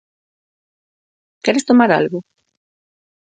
Queres 1.43 1.67
tomar 1.69 1.89
algo? 1.91 2.19